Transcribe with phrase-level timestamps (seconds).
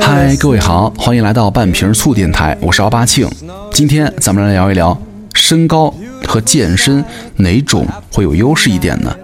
[0.00, 3.28] 嗨，各位好，欢迎来到半瓶醋电台，我是奥巴庆。
[3.70, 4.96] 今天咱们来聊一聊
[5.34, 5.92] 身高
[6.26, 7.04] 和健身
[7.36, 9.14] 哪种会有优势一点呢？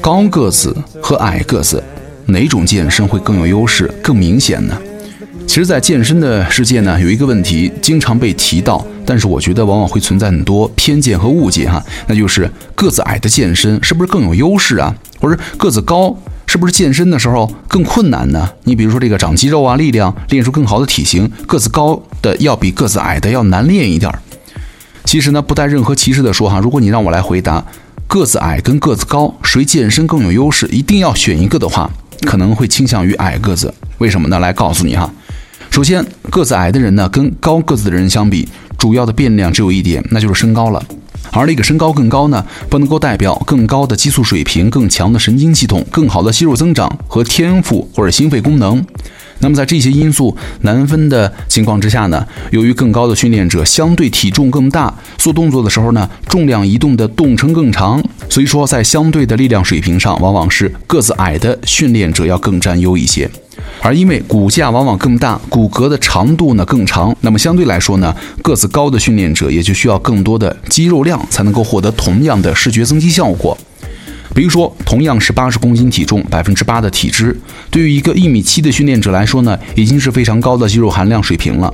[0.00, 1.80] 高个子和矮个子
[2.26, 4.76] 哪种健身会更有优势、更明显呢？
[5.46, 14.92] 其实，在健身的世界呢，有一个问题经常被提到，但是我觉得往往会存在很多偏见和误解哈，那就是个子矮的健身是不是更有优势啊？
[15.20, 16.16] 或者个子高？
[16.46, 18.48] 是不是健身的时候更困难呢？
[18.64, 24.18] 你比如说这个长肌肉啊，力量练出更好的体型，个子高的要比个子矮的要难练一点儿。
[25.04, 27.64] 其实呢，不带任何歧视的说哈，如果你让我来回答
[28.08, 31.88] 个子矮跟个子高谁健身更有优势，一定要选一个的话，
[32.22, 33.72] 可能会倾向于矮个子。
[33.98, 34.40] 为什么呢？
[34.40, 35.08] 来告诉你哈。
[35.74, 38.46] 首先，个子矮的人呢，跟高个子的人相比，
[38.78, 40.80] 主要的变量只有一点，那就是身高了。
[41.32, 48.86] 而那个身高更高呢，不能够代表更高的激素水平、更强的神经系统、更好的肌肉增长和天赋或者心肺功能。
[49.40, 63.28] 那么在这些因素难分的情况之下呢，由于更高的训练者相对体重更大，做动作的时候呢，重量移动的动程更长，所以说在相对的力量水平上，往往是个子矮的训练者要更占优一些。
[63.84, 73.54] 而因为骨架往往更大，骨骼的长度呢更长，那么相对来说呢，个子高的训练者也就需要更多的肌肉量才能够获得同样的视觉增肌效果。
[74.34, 77.38] 比如说，同样是八十公斤体重，百分之八的体脂，
[77.70, 81.70] 对于一个一米七的训练者来说呢，已经是非常高的肌肉含量水平了。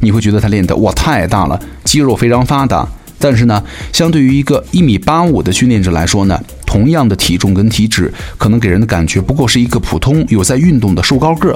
[0.00, 2.84] 你会觉得他练的哇太大了，肌肉非常发达。
[3.20, 11.54] 但是呢，相对于一个一米八五的训练者来说呢，同样的体重跟体脂，可能给人的感觉不过是一个普通有在运动的瘦高个，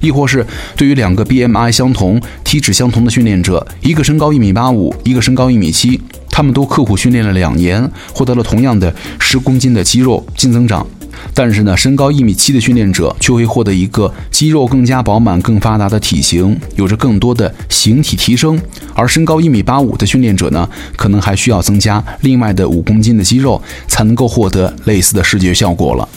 [0.00, 0.44] 亦或是
[0.76, 6.00] 对于两个 BMI 相同、体脂相同的训练者，一个身高一米八五，一个身高一米七，
[6.32, 10.84] 他们都刻苦训练了两年，获得了同样的十公斤的肌肉净增长。
[11.34, 18.56] 但是呢，身高一米七的训练者却会获得一个肌肉更加饱满、更发达的体型，有着更多的形体提升；
[18.94, 26.08] 而身高一米八五的训练者呢，可能还需要增加另外的五公斤的肌肉，才能够获得类似的视觉效果了。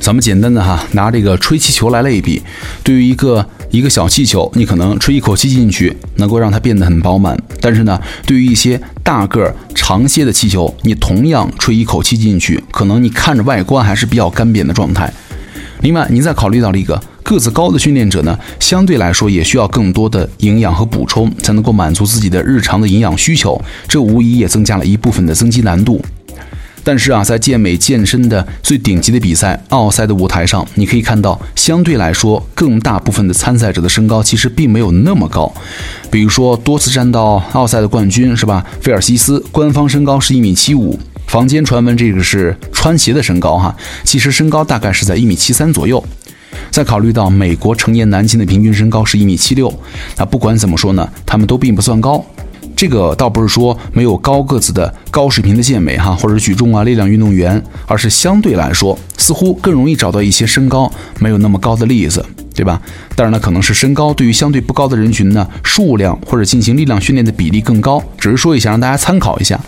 [0.00, 2.40] 咱们简单的哈，拿这个吹气球来类比，
[2.84, 15.12] 对于一个一个小气球，你可能吹一口气进去，能够让它变得很饱满；但是呢，对于一些大个儿、长些的气球，你同样吹一口气进去，可能你看着外观还是比较干瘪的状态。
[15.82, 26.02] 另外，你再考虑到了一个个子高的训练者呢，相对来说也需要更多的营养和补充，才能够满足自己的日常的营养需求，这无疑也增加了一部分的增肌难度。
[26.88, 35.52] 但是啊，在健美健身的最顶级的比赛奥赛的舞台上，你可以看到，相对来说，更大部分的参赛者的身高其实并没有那么高。
[36.10, 38.64] 比如说，多次站到奥赛的冠军是吧？
[38.80, 46.02] 菲尔西斯官方身高是一米七五，坊间传闻这个是穿鞋的身高哈，其实身高大概是在一米七三左右。
[46.70, 49.70] 再考虑到美国成年男性的平均身高是一米七六，
[50.16, 52.24] 那不管怎么说呢，他们都并不算高。
[52.78, 60.88] 这个倒不是说没有高个子的高水平的健美哈，或者举重啊力量运动员，而是相对来说似乎更容易找到一些身高
[61.18, 62.24] 没有那么高的例子，
[62.54, 62.80] 对吧？
[63.16, 69.58] 当然了，可能是身高对于相对不高的人群呢，数量或者进行力量训练的比例更高，只是说一下让大家参考一下。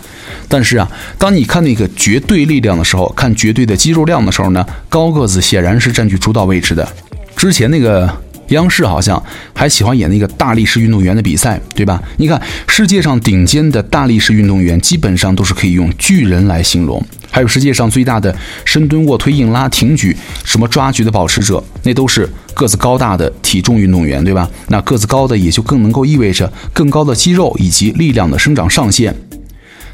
[0.47, 6.87] 但是啊，当你看那个绝对力量的时候，看绝对的肌肉量的时候呢，高个子显然是占据主导位置的。
[7.35, 8.09] 之前那个。
[8.51, 9.21] 央视好像
[9.53, 12.01] 还喜欢演那个大力士运动员的比赛，对吧？
[12.17, 17.03] 你看世界上顶尖的大力士运动员，基本上都是可以用巨人来形容。
[17.33, 18.35] 还有世界上最大的
[18.65, 24.49] 深蹲、卧推、硬拉、挺举，什么抓举的保持者，那都是个子高大的体重运动员，对吧？
[24.67, 29.15] 那个子高的也就更能够意味着更高的肌肉以及力量的生长上限。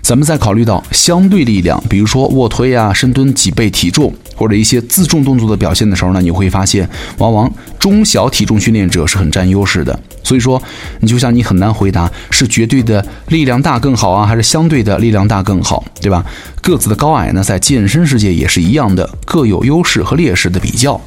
[0.08, 10.00] 咱们再考虑到相对力量，比如说卧推啊、深蹲几倍体重，或者一些自重动作的表现的时候呢，你会发现，往往中小体重训练者是很占优势的。
[10.24, 10.64] 所以说，
[11.02, 16.24] 你就像你很难回答是绝对的力量大更好啊，还是相对的力量大更好，对吧？
[16.62, 21.02] 个子的高矮呢，在健身世界也是一样的，各有优势和劣势的比较。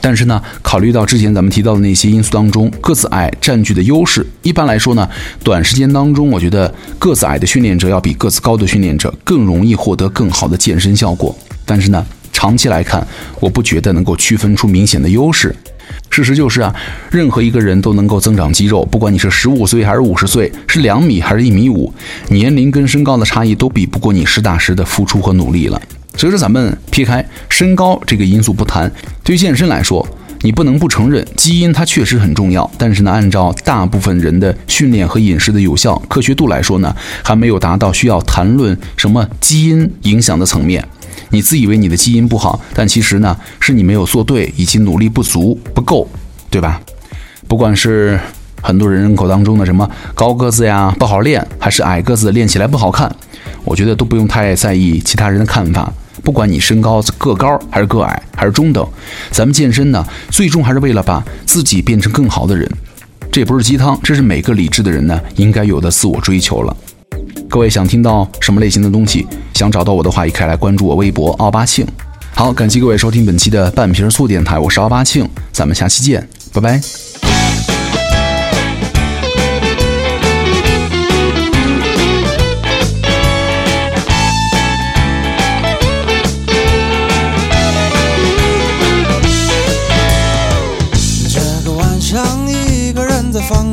[0.00, 5.08] 但是呢，考虑到之前咱们提到的那些因素当中，个子矮占据的优势，一般来说呢，
[5.44, 11.36] 短时间当中，我觉得个子矮的训练者要比个子高的训练者更容易获得更好的健身效果。
[11.66, 13.06] 但是呢，长期来看，
[13.40, 15.54] 我不觉得能够区分出明显的优势。
[16.08, 16.74] 事实就是啊，
[17.10, 21.92] 任何一个人都能够增长肌肉，不管你是十五岁还是五十岁，是两米还是一米五，
[22.28, 25.80] 年龄跟身高的差异都比不过你实打实的付出和努力了。
[26.20, 28.92] 所以说，咱们撇开身高这个因素不谈，
[29.24, 30.06] 对于健身来说，
[30.42, 32.70] 你不能不承认，基因它确实很重要。
[32.76, 36.94] 但是呢，按照大部分人的训练和饮食的有效科学度来说呢，
[37.24, 40.86] 还没有达到需要谈论什么基因影响的层面。
[41.30, 46.06] 你自以为你的基因不好，但其实呢，是你没有做对，以及努力不足不够，
[46.50, 46.78] 对吧？
[47.48, 48.20] 不管是
[48.60, 53.10] 很多人人口当中的什么高个子呀不好练，还是矮个子练起来不好看，
[53.64, 55.90] 我觉得都不用太在意其他人的看法。
[56.22, 58.86] 不管你身高个高还是个矮还是中等，
[59.30, 62.70] 咱们健身呢，最终还是为了把自己变成更好的人。
[63.32, 66.76] 这不是鸡汤，这是每个理智的人呢应该有的自我追求了。
[67.48, 69.26] 各位想听到什么类型的东西？
[69.54, 71.86] 想找到我的话，也可以来关注我微博奥巴庆。
[72.34, 77.09] 好，感谢各位收听本期的半瓶醋电台，我是奥巴庆，咱们下期见，拜拜。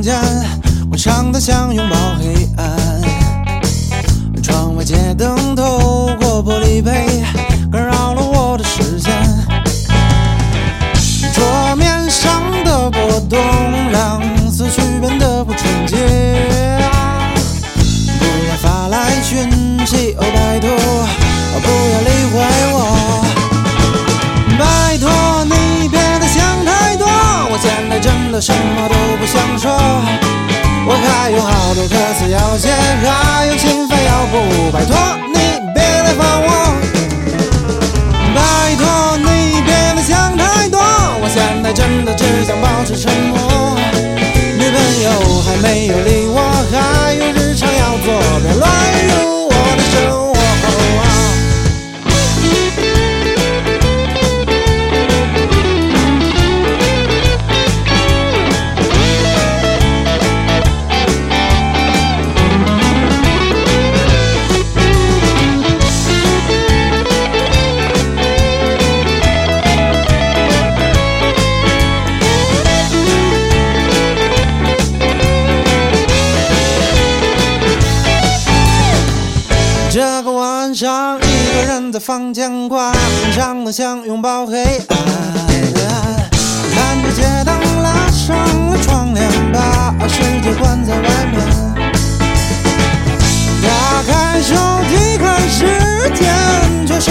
[0.07, 0.15] 间，
[0.89, 2.65] 我唱得像拥抱黑暗。
[4.42, 7.25] 窗外街灯透过玻璃杯，
[7.69, 9.12] 干扰了我的视线。
[11.33, 13.38] 桌面上的波动
[13.92, 15.98] 让思绪变得不纯洁。
[18.18, 19.50] 不要发来讯
[19.86, 20.69] 息，哦，拜托，
[21.59, 22.36] 不要理会
[22.71, 22.75] 我。
[24.57, 27.06] 拜托你别再想太多，
[27.51, 28.96] 我现在真的什么都。
[31.77, 34.71] 有歌词要写，还有心烦要不。
[34.71, 34.97] 拜托
[35.31, 35.38] 你
[35.75, 36.50] 别来烦我，
[38.33, 40.79] 拜托你别再想太多，
[41.21, 43.46] 我现在真的只想保持沉默。
[80.38, 81.22] 晚上，一
[81.56, 82.94] 个人在房间挂，
[83.36, 84.95] 长得想拥抱黑暗。
[86.75, 88.38] 看着街灯拉上
[88.69, 91.42] 了窗帘，把世界关在外面。
[93.63, 94.54] 打开手
[94.88, 95.66] 机看时
[96.13, 97.10] 间，却是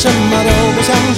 [0.00, 1.09] 什么都不想